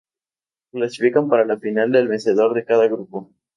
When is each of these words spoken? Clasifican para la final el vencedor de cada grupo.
Clasifican 0.71 1.29
para 1.29 1.45
la 1.45 1.59
final 1.59 1.95
el 1.95 2.07
vencedor 2.07 2.55
de 2.55 2.65
cada 2.65 2.87
grupo. 2.87 3.31